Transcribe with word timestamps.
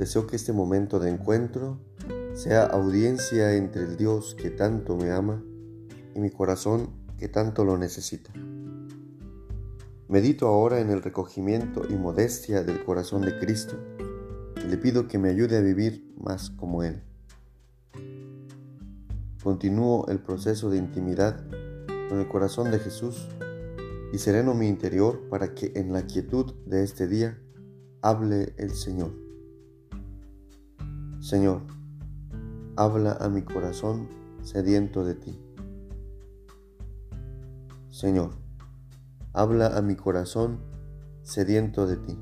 deseo 0.00 0.26
que 0.26 0.36
este 0.36 0.54
momento 0.54 0.98
de 0.98 1.10
encuentro 1.10 1.78
sea 2.32 2.64
audiencia 2.64 3.52
entre 3.52 3.82
el 3.82 3.98
Dios 3.98 4.34
que 4.34 4.48
tanto 4.48 4.96
me 4.96 5.10
ama 5.10 5.44
y 6.14 6.20
mi 6.20 6.30
corazón 6.30 6.88
que 7.18 7.28
tanto 7.28 7.66
lo 7.66 7.76
necesita. 7.76 8.32
Medito 10.08 10.46
ahora 10.46 10.80
en 10.80 10.88
el 10.88 11.02
recogimiento 11.02 11.82
y 11.86 11.96
modestia 11.96 12.62
del 12.62 12.82
corazón 12.82 13.20
de 13.20 13.38
Cristo 13.38 13.76
y 14.64 14.68
le 14.68 14.78
pido 14.78 15.06
que 15.06 15.18
me 15.18 15.28
ayude 15.28 15.58
a 15.58 15.60
vivir 15.60 16.10
más 16.16 16.48
como 16.48 16.82
Él. 16.82 17.02
Continúo 19.42 20.06
el 20.08 20.20
proceso 20.20 20.70
de 20.70 20.78
intimidad 20.78 21.44
con 22.08 22.20
el 22.20 22.26
corazón 22.26 22.70
de 22.70 22.78
Jesús 22.78 23.28
y 24.14 24.18
sereno 24.18 24.54
mi 24.54 24.66
interior 24.66 25.28
para 25.28 25.54
que 25.54 25.72
en 25.74 25.92
la 25.92 26.06
quietud 26.06 26.54
de 26.64 26.84
este 26.84 27.06
día 27.06 27.38
hable 28.00 28.54
el 28.56 28.70
Señor. 28.70 29.29
Señor, 31.20 31.60
habla 32.76 33.12
a 33.20 33.28
mi 33.28 33.42
corazón 33.42 34.08
sediento 34.42 35.04
de 35.04 35.14
ti. 35.14 35.38
Señor, 37.90 38.30
habla 39.34 39.76
a 39.76 39.82
mi 39.82 39.96
corazón 39.96 40.60
sediento 41.22 41.86
de 41.86 41.98
ti. 41.98 42.18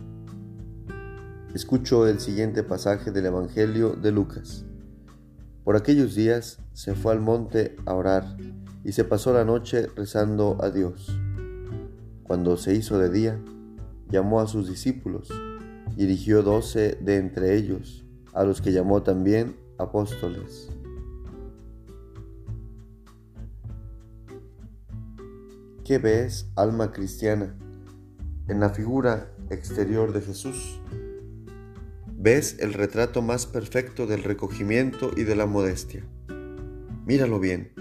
Escucho 1.55 2.09
el 2.09 2.19
siguiente 2.19 2.65
pasaje 2.65 3.13
del 3.13 3.27
Evangelio 3.27 3.91
de 3.91 4.11
Lucas. 4.11 4.65
Por 5.63 5.77
aquellos 5.77 6.17
días 6.17 6.59
se 6.73 6.97
fue 6.97 7.13
al 7.13 7.21
monte 7.21 7.77
a 7.87 7.95
orar 7.95 8.37
y 8.83 8.91
se 8.91 9.05
pasó 9.05 9.33
la 9.33 9.45
noche 9.45 9.87
rezando 9.95 10.59
a 10.61 10.71
Dios. 10.71 11.17
Cuando 12.25 12.57
se 12.57 12.75
hizo 12.75 12.99
de 12.99 13.11
día, 13.11 13.41
llamó 14.11 14.41
a 14.41 14.49
sus 14.49 14.69
discípulos 14.69 15.29
y 15.97 16.03
eligió 16.03 16.43
doce 16.43 16.99
de 17.01 17.19
entre 17.19 17.55
ellos, 17.57 18.05
a 18.39 18.45
los 18.45 18.63
que 18.63 18.71
llamó 18.71 19.03
también 19.03 19.57
apóstoles. 19.79 20.71
¿Qué 25.85 25.99
ves, 25.99 26.49
alma 26.55 26.93
cristiana, 26.93 27.57
en 28.47 28.61
la 28.61 28.71
figura 28.71 29.35
exterior 29.51 30.13
de 30.13 30.21
Jesús? 30.21 30.81
Ves 32.17 32.59
el 32.61 32.75
retrato 32.75 33.23
más 33.23 33.45
perfecto 33.47 34.07
del 34.07 34.23
recogimiento 34.23 35.11
y 35.17 35.25
de 35.25 35.35
la 35.35 35.47
modestia. 35.47 36.05
Míralo 37.07 37.41
bien 37.41 37.73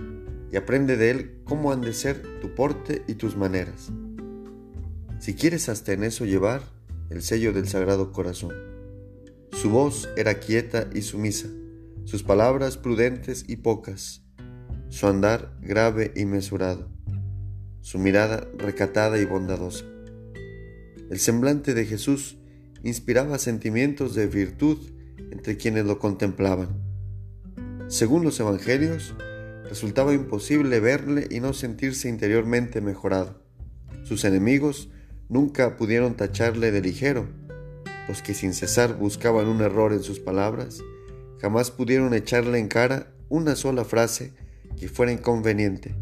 y 0.51 0.57
aprende 0.57 0.97
de 0.97 1.11
él 1.11 1.41
cómo 1.43 1.71
han 1.71 1.81
de 1.81 1.93
ser 1.93 2.39
tu 2.41 2.55
porte 2.55 3.03
y 3.05 3.13
tus 3.13 3.37
maneras. 3.37 3.91
Si 5.19 5.35
quieres 5.35 5.69
hasta 5.69 5.93
en 5.93 6.03
eso 6.03 6.25
llevar 6.25 6.63
el 7.11 7.21
sello 7.21 7.53
del 7.53 7.67
Sagrado 7.67 8.11
Corazón. 8.11 8.76
Su 9.61 9.69
voz 9.69 10.09
era 10.17 10.39
quieta 10.39 10.89
y 10.93 11.01
sumisa, 11.01 11.47
sus 12.05 12.23
palabras 12.23 12.77
prudentes 12.77 13.45
y 13.47 13.57
pocas, 13.57 14.23
su 14.89 15.07
andar 15.07 15.57
grave 15.61 16.11
y 16.15 16.25
mesurado 16.25 16.97
su 17.87 17.99
mirada 17.99 18.45
recatada 18.57 19.17
y 19.17 19.23
bondadosa. 19.23 19.85
El 21.09 21.19
semblante 21.19 21.73
de 21.73 21.85
Jesús 21.85 22.37
inspiraba 22.83 23.37
sentimientos 23.37 24.13
de 24.13 24.27
virtud 24.27 24.77
entre 25.31 25.55
quienes 25.55 25.85
lo 25.85 25.97
contemplaban. 25.97 26.67
Según 27.87 28.25
los 28.25 28.41
evangelios, 28.41 29.15
resultaba 29.69 30.13
imposible 30.13 30.81
verle 30.81 31.29
y 31.31 31.39
no 31.39 31.53
sentirse 31.53 32.09
interiormente 32.09 32.81
mejorado. 32.81 33.41
Sus 34.03 34.25
enemigos 34.25 34.89
nunca 35.29 35.77
pudieron 35.77 36.15
tacharle 36.15 36.73
de 36.73 36.81
ligero. 36.81 37.29
Los 38.07 38.21
que 38.21 38.33
sin 38.33 38.53
cesar 38.53 38.97
buscaban 38.97 39.47
un 39.47 39.61
error 39.61 39.93
en 39.93 40.03
sus 40.03 40.19
palabras, 40.19 40.81
jamás 41.41 41.71
pudieron 41.71 42.13
echarle 42.13 42.57
en 42.59 42.67
cara 42.67 43.13
una 43.29 43.55
sola 43.55 43.83
frase 43.83 44.33
que 44.79 44.87
fuera 44.87 45.11
inconveniente. 45.11 45.95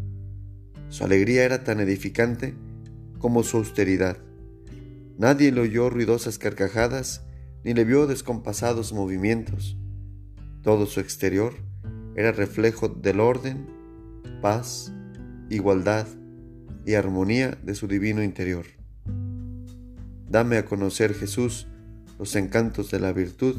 Su 0.88 1.04
alegría 1.04 1.44
era 1.44 1.64
tan 1.64 1.80
edificante 1.80 2.54
como 3.18 3.42
su 3.42 3.56
austeridad. 3.56 4.18
Nadie 5.18 5.50
le 5.50 5.62
oyó 5.62 5.90
ruidosas 5.90 6.38
carcajadas 6.38 7.22
ni 7.64 7.74
le 7.74 7.84
vio 7.84 8.06
descompasados 8.06 8.92
movimientos. 8.92 9.76
Todo 10.62 10.86
su 10.86 11.00
exterior 11.00 11.54
era 12.14 12.32
reflejo 12.32 12.88
del 12.88 13.20
orden, 13.20 13.66
paz, 14.40 14.92
igualdad 15.50 16.06
y 16.84 16.94
armonía 16.94 17.58
de 17.62 17.74
su 17.74 17.88
divino 17.88 18.22
interior. 18.22 18.66
Dame 20.28 20.58
a 20.58 20.64
conocer, 20.64 21.14
Jesús, 21.14 21.66
los 22.18 22.34
encantos 22.36 22.90
de 22.90 23.00
la 23.00 23.12
virtud, 23.12 23.56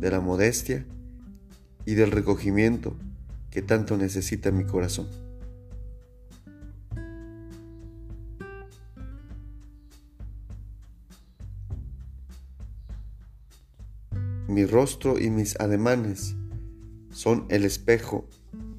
de 0.00 0.10
la 0.10 0.20
modestia 0.20 0.86
y 1.84 1.94
del 1.94 2.10
recogimiento 2.10 2.96
que 3.50 3.62
tanto 3.62 3.96
necesita 3.96 4.50
mi 4.50 4.64
corazón. 4.64 5.08
Mi 14.48 14.64
rostro 14.64 15.18
y 15.18 15.30
mis 15.30 15.58
ademanes 15.60 16.34
son 17.12 17.46
el 17.50 17.64
espejo 17.64 18.28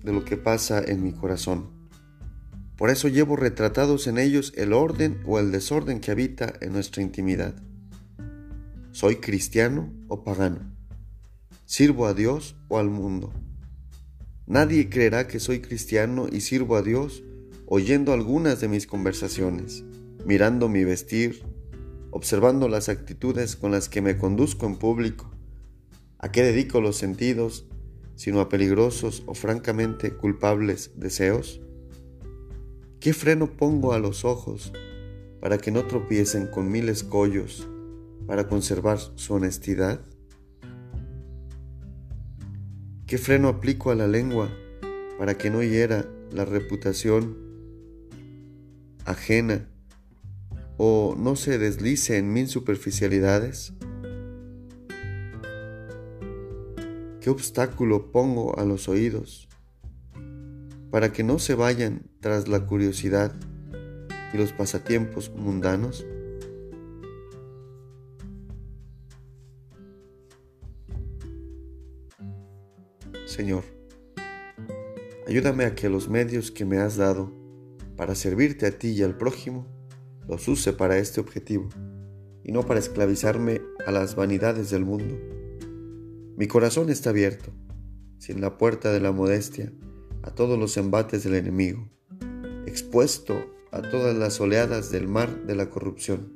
de 0.03 0.11
lo 0.11 0.25
que 0.25 0.35
pasa 0.35 0.83
en 0.83 1.03
mi 1.03 1.13
corazón. 1.13 1.69
Por 2.75 2.89
eso 2.89 3.07
llevo 3.07 3.35
retratados 3.35 4.07
en 4.07 4.17
ellos 4.17 4.53
el 4.57 4.73
orden 4.73 5.21
o 5.25 5.39
el 5.39 5.51
desorden 5.51 6.01
que 6.01 6.11
habita 6.11 6.53
en 6.61 6.73
nuestra 6.73 7.03
intimidad. 7.03 7.55
¿Soy 8.91 9.17
cristiano 9.17 9.93
o 10.07 10.23
pagano? 10.23 10.75
¿Sirvo 11.65 12.05
a 12.05 12.13
Dios 12.13 12.55
o 12.67 12.77
al 12.77 12.89
mundo? 12.89 13.33
Nadie 14.47 14.89
creerá 14.89 15.27
que 15.27 15.39
soy 15.39 15.61
cristiano 15.61 16.27
y 16.31 16.41
sirvo 16.41 16.75
a 16.75 16.81
Dios 16.81 17.23
oyendo 17.65 18.13
algunas 18.13 18.59
de 18.59 18.67
mis 18.67 18.87
conversaciones, 18.87 19.83
mirando 20.25 20.67
mi 20.67 20.83
vestir, 20.83 21.43
observando 22.11 22.67
las 22.67 22.89
actitudes 22.89 23.55
con 23.55 23.71
las 23.71 23.87
que 23.87 24.01
me 24.01 24.17
conduzco 24.17 24.65
en 24.65 24.77
público, 24.77 25.31
¿A 26.23 26.31
qué 26.31 26.43
dedico 26.43 26.81
los 26.81 26.97
sentidos 26.97 27.65
sino 28.15 28.41
a 28.41 28.49
peligrosos 28.49 29.23
o 29.25 29.33
francamente 29.33 30.11
culpables 30.11 30.91
deseos? 30.95 31.61
¿Qué 32.99 33.13
freno 33.13 33.57
pongo 33.57 33.93
a 33.93 33.99
los 33.99 34.23
ojos 34.23 34.71
para 35.39 35.57
que 35.57 35.71
no 35.71 35.87
tropiecen 35.87 36.45
con 36.45 36.69
mil 36.69 36.89
escollos 36.89 37.67
para 38.27 38.47
conservar 38.47 38.99
su 39.15 39.33
honestidad? 39.33 40.01
¿Qué 43.07 43.17
freno 43.17 43.49
aplico 43.49 43.91
a 43.91 43.95
la 43.95 44.07
lengua 44.07 44.49
para 45.17 45.37
que 45.37 45.49
no 45.49 45.61
hiera 45.61 46.05
la 46.31 46.45
reputación 46.45 47.37
ajena 49.05 49.67
o 50.77 51.15
no 51.17 51.35
se 51.35 51.57
deslice 51.57 52.17
en 52.17 52.31
mil 52.31 52.47
superficialidades? 52.47 53.73
¿Qué 57.19 57.29
obstáculo 57.29 58.11
pongo 58.11 58.57
a 58.57 58.65
los 58.65 58.89
oídos 58.89 59.47
para 60.89 61.11
que 61.11 61.23
no 61.23 61.37
se 61.37 61.53
vayan 61.53 62.09
tras 62.19 62.47
la 62.47 62.65
curiosidad 62.65 63.33
y 64.33 64.37
los 64.37 64.53
pasatiempos 64.53 65.29
mundanos? 65.29 66.05
Señor, 73.31 73.63
ayúdame 75.25 75.63
a 75.63 75.73
que 75.73 75.87
los 75.87 76.09
medios 76.09 76.51
que 76.51 76.65
me 76.65 76.79
has 76.79 76.97
dado 76.97 77.31
para 77.95 78.13
servirte 78.13 78.65
a 78.65 78.77
ti 78.77 78.89
y 78.89 79.03
al 79.03 79.17
prójimo 79.17 79.65
los 80.27 80.49
use 80.49 80.73
para 80.73 80.97
este 80.97 81.21
objetivo 81.21 81.69
y 82.43 82.51
no 82.51 82.63
para 82.63 82.81
esclavizarme 82.81 83.61
a 83.87 83.91
las 83.93 84.15
vanidades 84.15 84.69
del 84.69 84.83
mundo. 84.83 85.17
Mi 86.35 86.47
corazón 86.47 86.89
está 86.89 87.11
abierto, 87.11 87.53
sin 88.17 88.41
la 88.41 88.57
puerta 88.57 88.91
de 88.91 88.99
la 88.99 89.13
modestia, 89.13 89.71
a 90.23 90.31
todos 90.31 90.59
los 90.59 90.75
embates 90.75 91.23
del 91.23 91.35
enemigo, 91.35 91.89
expuesto 92.65 93.45
a 93.71 93.81
todas 93.81 94.13
las 94.13 94.41
oleadas 94.41 94.91
del 94.91 95.07
mar 95.07 95.45
de 95.45 95.55
la 95.55 95.69
corrupción. 95.69 96.33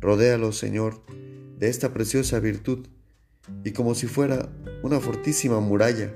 Rodéalo, 0.00 0.52
Señor, 0.52 1.02
de 1.58 1.68
esta 1.68 1.92
preciosa 1.92 2.40
virtud, 2.40 2.86
y 3.64 3.72
como 3.72 3.94
si 3.94 4.06
fuera 4.06 4.48
una 4.84 5.00
fortísima 5.00 5.60
muralla, 5.60 6.12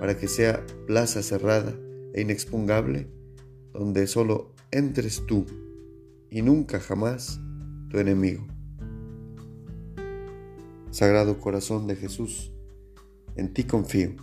para 0.00 0.18
que 0.18 0.26
sea 0.26 0.66
plaza 0.88 1.22
cerrada 1.22 1.72
e 2.12 2.22
inexpugnable, 2.22 3.06
donde 3.72 4.08
solo 4.08 4.56
entres 4.72 5.24
tú 5.24 5.46
y 6.28 6.42
nunca 6.42 6.80
jamás 6.80 7.40
tu 7.88 7.98
enemigo. 8.00 8.44
Sagrado 10.90 11.38
Corazón 11.38 11.86
de 11.86 11.94
Jesús, 11.94 12.50
en 13.36 13.54
ti 13.54 13.62
confío. 13.62 14.16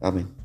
Amén. 0.00 0.37